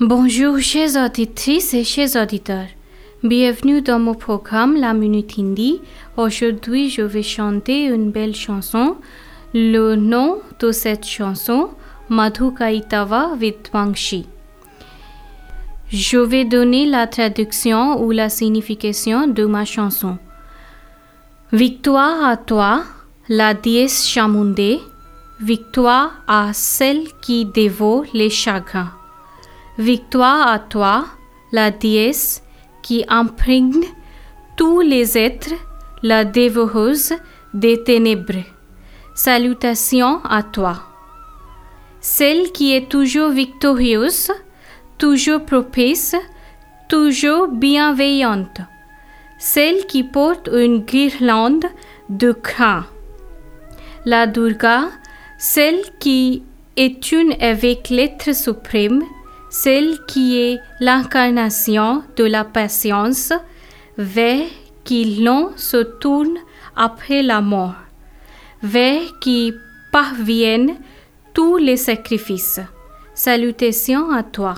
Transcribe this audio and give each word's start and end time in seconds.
Bonjour 0.00 0.58
chers 0.58 0.96
auditrices 0.96 1.72
et 1.72 1.84
chers 1.84 2.16
auditeurs. 2.16 2.66
Bienvenue 3.22 3.80
dans 3.80 3.98
mon 3.98 4.14
programme 4.14 4.76
La 4.76 4.92
Minute 4.92 5.38
Hindi. 5.38 5.80
Aujourd'hui, 6.16 6.90
je 6.90 7.02
vais 7.02 7.22
chanter 7.22 7.84
une 7.84 8.10
belle 8.10 8.34
chanson. 8.34 8.96
Le 9.54 9.96
nom 9.96 10.40
de 10.60 10.72
cette 10.72 11.06
chanson, 11.06 11.70
Madhu 12.08 12.52
Kaitava 12.52 13.30
Vidvangshi. 13.38 14.26
Je 15.88 16.18
vais 16.18 16.44
donner 16.44 16.86
la 16.86 17.06
traduction 17.06 18.02
ou 18.02 18.10
la 18.10 18.28
signification 18.28 19.26
de 19.26 19.44
ma 19.44 19.64
chanson. 19.64 20.18
Victoire 21.52 22.24
à 22.24 22.36
toi, 22.36 22.82
la 23.28 23.54
déesse 23.54 24.06
Chamundé. 24.06 24.80
Victoire 25.40 26.22
à 26.28 26.52
celle 26.52 27.08
qui 27.20 27.44
dévore 27.44 28.04
les 28.12 28.30
chagrins. 28.30 28.92
Victoire 29.78 30.46
à 30.46 30.58
toi, 30.58 31.06
la 31.50 31.70
déesse 31.70 32.42
qui 32.82 33.04
imprègne 33.08 33.84
tous 34.56 34.80
les 34.80 35.18
êtres, 35.18 35.54
la 36.02 36.24
dévoreuse 36.24 37.14
des 37.52 37.82
ténèbres. 37.82 38.44
Salutations 39.14 40.20
à 40.24 40.42
toi. 40.42 40.82
Celle 42.00 42.52
qui 42.52 42.74
est 42.74 42.88
toujours 42.88 43.30
victorieuse, 43.30 44.30
toujours 44.98 45.44
propice, 45.44 46.14
toujours 46.88 47.48
bienveillante. 47.48 48.60
Celle 49.38 49.86
qui 49.86 50.04
porte 50.04 50.48
une 50.52 50.84
guirlande 50.84 51.64
de 52.08 52.32
crin. 52.32 52.86
La 54.06 54.26
Durga, 54.26 54.90
celle 55.38 55.80
qui 55.98 56.42
est 56.76 57.10
une 57.10 57.34
avec 57.40 57.88
l'être 57.88 58.34
suprême, 58.34 59.02
celle 59.48 59.98
qui 60.06 60.38
est 60.38 60.60
l'incarnation 60.80 62.02
de 62.16 62.24
la 62.24 62.44
patience, 62.44 63.32
vers 63.96 64.46
qui 64.84 65.22
l'on 65.22 65.52
se 65.56 65.78
tourne 65.78 66.36
après 66.76 67.22
la 67.22 67.40
mort, 67.40 67.76
vers 68.62 69.18
qui 69.20 69.54
parviennent 69.90 70.76
tous 71.32 71.56
les 71.56 71.78
sacrifices. 71.78 72.60
Salutations 73.14 74.10
à 74.10 74.22
toi. 74.22 74.54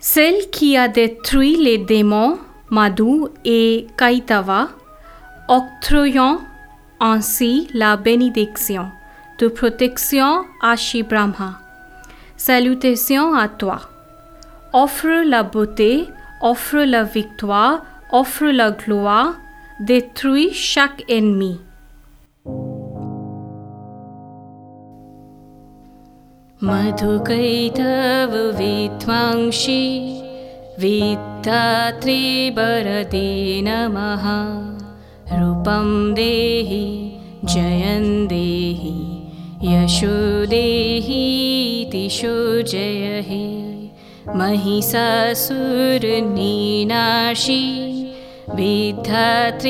Celle 0.00 0.50
qui 0.50 0.76
a 0.76 0.88
détruit 0.88 1.56
les 1.56 1.78
démons, 1.78 2.38
Madhu 2.70 3.26
et 3.44 3.86
Kaitava, 3.96 4.70
octroyant 5.46 6.40
ainsi 7.01 7.67
la 7.73 7.97
bénédiction 7.97 8.87
de 9.39 9.47
protection 9.47 10.45
à 10.61 10.75
Shri 10.75 11.03
Brahma. 11.03 11.59
Salutations 12.35 13.33
à 13.35 13.47
toi. 13.47 13.81
Offre 14.73 15.23
la 15.25 15.43
beauté, 15.43 16.07
offre 16.41 16.77
la 16.77 17.03
victoire, 17.03 17.83
offre 18.11 18.45
la 18.45 18.71
gloire, 18.71 19.33
détruis 19.79 20.53
chaque 20.53 21.03
ennemi. 21.09 21.59
मधुकैतव 26.63 28.31
विध्वांसि 28.57 29.81
वित्तात्रिवरदे 30.81 31.61
नमः 33.65 34.25
रूपं 35.38 35.88
देहि 36.14 36.84
जयं 37.52 38.04
देहि 38.28 38.94
यशो 39.72 40.16
देहि 40.52 41.24
दिशो 41.92 42.36
जय 42.72 43.22
हे 43.28 43.44
महिषासुरनीनाशि 44.38 45.12
विद्धात्रिवरदे 48.58 49.64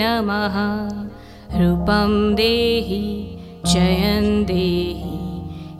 नमः 0.00 0.56
रूपं 1.60 2.12
देहि 2.40 3.02
जयं 3.72 4.26
देहि 4.50 5.14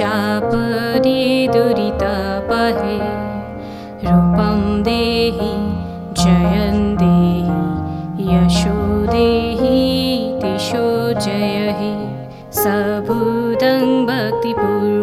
चापदे 0.00 1.20
दुरितापहे 1.52 2.98
रूपं 4.02 4.79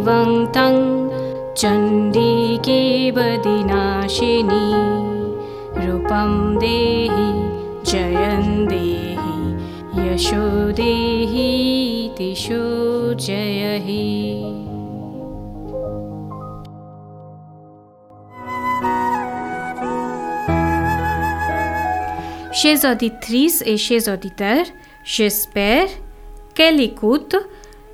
भक्तिपूर्वं 0.08 0.46
तं 0.56 0.76
चण्डिके 1.60 3.12
बदिनाशिनी 3.16 4.68
रूपं 5.86 6.32
देहि 6.62 7.28
जयं 7.92 8.46
देहि 8.68 10.08
यशो 10.08 10.46
देहि 10.80 11.52
दिशो 12.18 12.64
जय 13.26 13.80
हे 13.88 14.06
Chers 22.60 22.86
auditrices 22.86 23.62
et 23.68 23.78
chers 23.78 24.08
auditeurs, 24.10 24.66
j'espère 25.04 25.90
qu'elle 26.56 26.82
écoute 26.82 27.36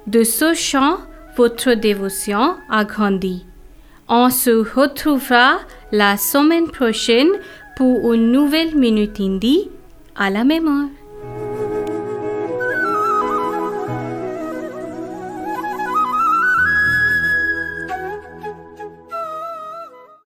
de 0.07 0.23
ce 0.23 0.53
chant 0.53 0.99
votre 1.35 1.73
dévotion 1.73 2.55
a 2.69 2.85
grandi. 2.85 3.45
On 4.07 4.29
se 4.29 4.51
retrouvera 4.51 5.59
la 5.91 6.17
semaine 6.17 6.69
prochaine 6.69 7.29
pour 7.75 8.13
une 8.13 8.31
nouvelle 8.31 8.75
Minute 8.75 9.19
Indie 9.19 9.69
à 10.15 10.29
la 10.29 10.43
mémoire. 10.43 10.89